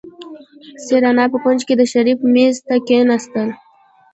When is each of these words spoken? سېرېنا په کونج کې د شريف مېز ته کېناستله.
سېرېنا 0.85 1.25
په 1.31 1.37
کونج 1.43 1.61
کې 1.67 1.75
د 1.77 1.81
شريف 1.93 2.19
مېز 2.33 2.55
ته 2.67 2.75
کېناستله. 2.87 3.53